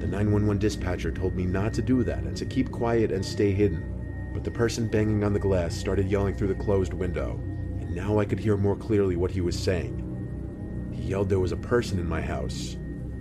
The 0.00 0.08
911 0.08 0.58
dispatcher 0.58 1.12
told 1.12 1.36
me 1.36 1.44
not 1.46 1.72
to 1.74 1.82
do 1.82 2.02
that 2.02 2.24
and 2.24 2.36
to 2.36 2.44
keep 2.44 2.72
quiet 2.72 3.12
and 3.12 3.24
stay 3.24 3.52
hidden. 3.52 4.30
But 4.34 4.42
the 4.42 4.50
person 4.50 4.88
banging 4.88 5.22
on 5.22 5.32
the 5.32 5.38
glass 5.38 5.76
started 5.76 6.10
yelling 6.10 6.34
through 6.34 6.48
the 6.48 6.64
closed 6.64 6.94
window, 6.94 7.38
and 7.78 7.94
now 7.94 8.18
I 8.18 8.24
could 8.24 8.40
hear 8.40 8.56
more 8.56 8.74
clearly 8.74 9.14
what 9.14 9.30
he 9.30 9.40
was 9.40 9.56
saying. 9.56 10.90
He 10.92 11.04
yelled 11.04 11.28
there 11.28 11.38
was 11.38 11.52
a 11.52 11.56
person 11.56 12.00
in 12.00 12.08
my 12.08 12.20
house. 12.20 12.76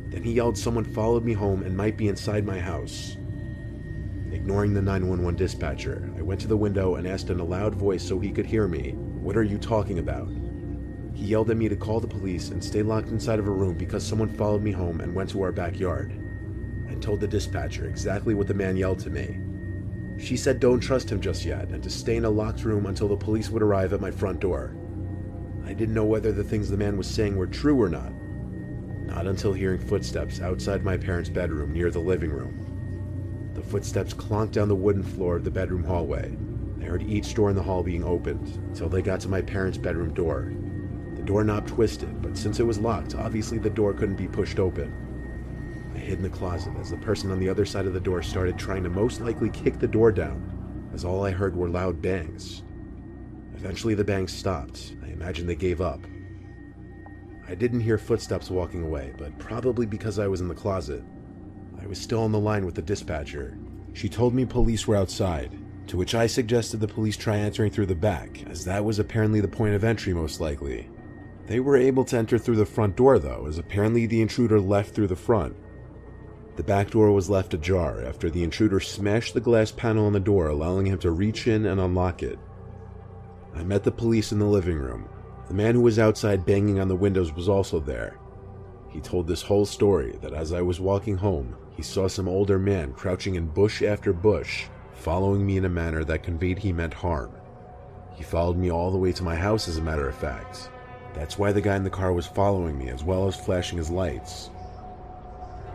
Then 0.08 0.24
he 0.24 0.34
yelled 0.34 0.58
someone 0.58 0.84
followed 0.84 1.24
me 1.24 1.34
home 1.34 1.62
and 1.62 1.78
might 1.78 1.96
be 1.96 2.08
inside 2.08 2.44
my 2.44 2.60
house. 2.60 3.18
Ignoring 4.32 4.74
the 4.74 4.82
911 4.82 5.36
dispatcher, 5.36 6.12
I 6.18 6.24
went 6.24 6.42
to 6.42 6.48
the 6.48 6.58
window 6.58 6.96
and 6.96 7.08
asked 7.08 7.30
in 7.30 7.40
a 7.40 7.46
loud 7.46 7.76
voice 7.76 8.02
so 8.02 8.18
he 8.18 8.32
could 8.32 8.48
hear 8.48 8.68
me, 8.68 8.94
What 8.94 9.38
are 9.38 9.44
you 9.44 9.60
talking 9.60 10.00
about? 10.00 10.41
He 11.14 11.26
yelled 11.26 11.52
at 11.52 11.58
me 11.58 11.70
to 11.70 11.76
call 11.76 12.00
the 12.00 12.08
police 12.08 12.50
and 12.50 12.64
stay 12.64 12.82
locked 12.82 13.10
inside 13.10 13.40
of 13.40 13.48
a 13.48 13.52
room 13.52 13.76
because 13.76 14.06
someone 14.06 14.30
followed 14.30 14.64
me 14.64 14.72
home 14.72 15.02
and 15.02 15.14
went 15.14 15.30
to 15.32 15.42
our 15.42 15.52
backyard. 15.52 16.14
I 16.90 16.96
told 16.96 17.20
the 17.20 17.28
dispatcher 17.28 17.88
exactly 17.88 18.34
what 18.34 18.48
the 18.48 18.54
man 18.54 18.78
yelled 18.78 19.00
to 19.00 19.10
me. 19.10 19.40
She 20.18 20.38
said 20.38 20.60
don't 20.60 20.80
trust 20.80 21.12
him 21.12 21.20
just 21.20 21.46
yet 21.46 21.70
and 21.70 21.82
to 21.84 21.90
stay 21.90 22.16
in 22.16 22.26
a 22.26 22.30
locked 22.30 22.64
room 22.64 22.86
until 22.86 23.08
the 23.08 23.16
police 23.16 23.50
would 23.50 23.64
arrive 23.64 23.94
at 23.94 24.02
my 24.02 24.12
front 24.12 24.40
door. 24.40 24.76
I 25.66 25.74
didn't 25.74 25.96
know 25.96 26.06
whether 26.06 26.32
the 26.32 26.44
things 26.44 26.70
the 26.70 26.78
man 26.78 26.98
was 26.98 27.08
saying 27.08 27.36
were 27.36 27.48
true 27.48 27.82
or 27.82 27.90
not. 27.90 28.12
Not 29.06 29.28
until 29.28 29.54
hearing 29.54 29.80
footsteps 29.80 30.42
outside 30.42 30.84
my 30.84 30.98
parents' 30.98 31.30
bedroom 31.30 31.74
near 31.74 31.90
the 31.90 32.00
living 32.00 32.30
room. 32.30 33.52
The 33.54 33.62
footsteps 33.62 34.14
clonked 34.14 34.52
down 34.52 34.68
the 34.68 34.76
wooden 34.76 35.04
floor 35.04 35.36
of 35.36 35.44
the 35.44 35.52
bedroom 35.52 35.84
hallway. 35.84 36.38
I 36.82 36.86
heard 36.86 37.04
each 37.04 37.34
door 37.34 37.50
in 37.50 37.56
the 37.56 37.64
hall 37.64 37.84
being 37.84 38.04
opened 38.04 38.48
until 38.70 38.90
they 38.90 39.02
got 39.02 39.20
to 39.22 39.30
my 39.30 39.42
parents' 39.42 39.78
bedroom 39.78 40.14
door. 40.14 40.54
The 41.22 41.28
doorknob 41.28 41.68
twisted, 41.68 42.20
but 42.24 42.36
since 42.36 42.60
it 42.60 42.66
was 42.66 42.80
locked, 42.80 43.14
obviously 43.14 43.60
the 43.60 43.70
door 43.70 43.94
couldn't 43.94 44.16
be 44.16 44.28
pushed 44.28 44.58
open. 44.58 44.92
I 45.94 46.00
hid 46.00 46.18
in 46.18 46.24
the 46.24 46.30
closet 46.30 46.74
as 46.80 46.90
the 46.90 46.98
person 46.98 47.30
on 47.30 47.40
the 47.40 47.48
other 47.48 47.64
side 47.64 47.86
of 47.86 47.94
the 47.94 48.00
door 48.00 48.24
started 48.24 48.58
trying 48.58 48.82
to 48.86 48.90
most 48.90 49.22
likely 49.22 49.52
kick 49.52 49.78
the 49.78 49.88
door 49.88 50.12
down, 50.12 50.90
as 50.96 51.06
all 51.06 51.24
I 51.24 51.30
heard 51.30 51.56
were 51.56 51.70
loud 51.70 52.02
bangs. 52.02 52.64
Eventually, 53.54 53.94
the 53.94 54.04
bangs 54.04 54.34
stopped. 54.34 54.96
I 55.04 55.10
imagine 55.10 55.46
they 55.46 55.56
gave 55.56 55.80
up. 55.80 56.00
I 57.48 57.54
didn't 57.54 57.82
hear 57.82 58.00
footsteps 58.00 58.50
walking 58.50 58.82
away, 58.82 59.14
but 59.16 59.38
probably 59.38 59.86
because 59.86 60.18
I 60.18 60.28
was 60.28 60.42
in 60.42 60.48
the 60.48 60.56
closet. 60.56 61.04
I 61.80 61.86
was 61.86 62.02
still 62.02 62.24
on 62.24 62.32
the 62.32 62.40
line 62.40 62.66
with 62.66 62.74
the 62.74 62.82
dispatcher. 62.82 63.60
She 63.94 64.10
told 64.10 64.34
me 64.34 64.44
police 64.44 64.88
were 64.88 64.96
outside, 64.96 65.56
to 65.86 65.98
which 65.98 66.16
I 66.16 66.26
suggested 66.26 66.80
the 66.80 66.88
police 66.88 67.16
try 67.16 67.38
entering 67.38 67.72
through 67.72 67.86
the 67.86 67.96
back, 67.96 68.44
as 68.50 68.66
that 68.66 68.84
was 68.84 68.98
apparently 68.98 69.40
the 69.40 69.48
point 69.48 69.76
of 69.76 69.84
entry 69.84 70.16
most 70.16 70.42
likely. 70.42 70.90
They 71.52 71.60
were 71.60 71.76
able 71.76 72.06
to 72.06 72.18
enter 72.18 72.38
through 72.38 72.56
the 72.56 72.66
front 72.66 72.96
door 72.96 73.20
though, 73.20 73.46
as 73.46 73.58
apparently 73.58 74.06
the 74.06 74.22
intruder 74.22 74.58
left 74.58 74.96
through 74.96 75.08
the 75.08 75.18
front. 75.18 75.54
The 76.56 76.64
back 76.64 76.92
door 76.92 77.12
was 77.12 77.30
left 77.30 77.54
ajar 77.54 78.06
after 78.06 78.30
the 78.30 78.42
intruder 78.42 78.80
smashed 78.80 79.34
the 79.34 79.42
glass 79.42 79.70
panel 79.70 80.06
on 80.06 80.14
the 80.14 80.22
door, 80.22 80.48
allowing 80.48 80.86
him 80.86 80.98
to 81.00 81.12
reach 81.12 81.48
in 81.48 81.66
and 81.66 81.82
unlock 81.82 82.24
it. 82.24 82.40
I 83.54 83.66
met 83.66 83.84
the 83.84 83.92
police 83.92 84.32
in 84.32 84.40
the 84.40 84.46
living 84.46 84.78
room. 84.78 85.10
The 85.50 85.54
man 85.54 85.76
who 85.76 85.82
was 85.82 86.00
outside 86.00 86.46
banging 86.46 86.80
on 86.80 86.88
the 86.88 86.96
windows 86.96 87.34
was 87.34 87.50
also 87.50 87.82
there. 87.82 88.18
He 88.88 89.02
told 89.02 89.28
this 89.28 89.42
whole 89.42 89.66
story 89.66 90.18
that 90.22 90.34
as 90.34 90.54
I 90.54 90.62
was 90.62 90.80
walking 90.80 91.18
home, 91.18 91.58
he 91.76 91.84
saw 91.84 92.08
some 92.08 92.30
older 92.30 92.60
man 92.60 92.94
crouching 92.94 93.36
in 93.36 93.48
bush 93.48 93.82
after 93.82 94.14
bush, 94.14 94.68
following 94.94 95.46
me 95.46 95.58
in 95.58 95.66
a 95.66 95.70
manner 95.70 96.06
that 96.06 96.24
conveyed 96.24 96.60
he 96.60 96.72
meant 96.72 96.94
harm. 96.94 97.34
He 98.16 98.24
followed 98.24 98.56
me 98.56 98.72
all 98.72 98.90
the 98.90 98.98
way 98.98 99.12
to 99.12 99.24
my 99.24 99.36
house, 99.36 99.68
as 99.68 99.76
a 99.76 99.82
matter 99.82 100.08
of 100.08 100.16
fact. 100.16 100.70
That's 101.14 101.38
why 101.38 101.52
the 101.52 101.62
guy 101.62 101.76
in 101.76 101.84
the 101.84 101.90
car 101.90 102.14
was 102.14 102.26
following 102.26 102.78
me, 102.78 102.90
as 102.90 103.04
well 103.04 103.28
as 103.28 103.36
flashing 103.36 103.78
his 103.78 103.90
lights. 103.90 104.50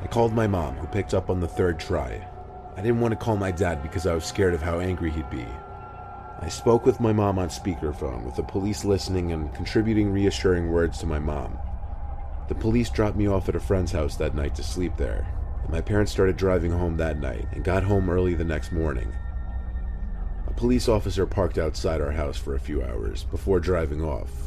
I 0.02 0.06
called 0.06 0.32
my 0.32 0.46
mom, 0.46 0.76
who 0.76 0.86
picked 0.86 1.14
up 1.14 1.30
on 1.30 1.40
the 1.40 1.48
third 1.48 1.78
try. 1.78 2.26
I 2.76 2.82
didn't 2.82 3.00
want 3.00 3.12
to 3.12 3.24
call 3.24 3.36
my 3.36 3.50
dad 3.50 3.82
because 3.82 4.06
I 4.06 4.14
was 4.14 4.24
scared 4.24 4.54
of 4.54 4.62
how 4.62 4.80
angry 4.80 5.10
he'd 5.10 5.30
be. 5.30 5.46
I 6.38 6.48
spoke 6.48 6.84
with 6.84 7.00
my 7.00 7.12
mom 7.12 7.38
on 7.38 7.48
speakerphone, 7.48 8.24
with 8.24 8.36
the 8.36 8.42
police 8.42 8.84
listening 8.84 9.32
and 9.32 9.54
contributing 9.54 10.12
reassuring 10.12 10.70
words 10.70 10.98
to 10.98 11.06
my 11.06 11.18
mom. 11.18 11.58
The 12.48 12.54
police 12.54 12.90
dropped 12.90 13.16
me 13.16 13.26
off 13.26 13.48
at 13.48 13.56
a 13.56 13.60
friend's 13.60 13.92
house 13.92 14.16
that 14.16 14.34
night 14.34 14.54
to 14.56 14.62
sleep 14.62 14.96
there, 14.96 15.26
and 15.62 15.70
my 15.70 15.80
parents 15.80 16.12
started 16.12 16.36
driving 16.36 16.72
home 16.72 16.96
that 16.98 17.18
night 17.18 17.46
and 17.52 17.64
got 17.64 17.82
home 17.82 18.10
early 18.10 18.34
the 18.34 18.44
next 18.44 18.70
morning. 18.70 19.12
A 20.46 20.52
police 20.52 20.88
officer 20.88 21.26
parked 21.26 21.58
outside 21.58 22.00
our 22.00 22.12
house 22.12 22.36
for 22.36 22.54
a 22.54 22.60
few 22.60 22.82
hours 22.82 23.24
before 23.24 23.58
driving 23.58 24.02
off. 24.02 24.45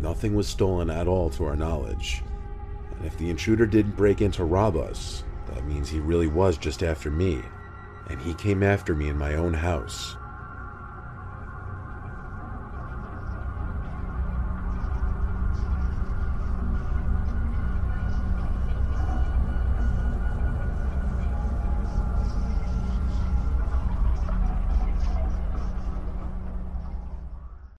Nothing 0.00 0.34
was 0.34 0.48
stolen 0.48 0.90
at 0.90 1.08
all 1.08 1.30
to 1.30 1.44
our 1.44 1.56
knowledge. 1.56 2.22
And 2.96 3.06
if 3.06 3.16
the 3.16 3.30
intruder 3.30 3.66
didn't 3.66 3.96
break 3.96 4.20
in 4.20 4.30
to 4.32 4.44
rob 4.44 4.76
us, 4.76 5.24
that 5.52 5.66
means 5.66 5.88
he 5.88 6.00
really 6.00 6.26
was 6.26 6.58
just 6.58 6.82
after 6.82 7.10
me. 7.10 7.40
And 8.08 8.20
he 8.20 8.34
came 8.34 8.62
after 8.62 8.94
me 8.94 9.08
in 9.08 9.16
my 9.16 9.34
own 9.34 9.54
house. 9.54 10.16